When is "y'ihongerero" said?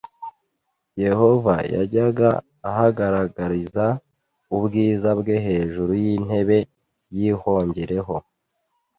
7.15-8.15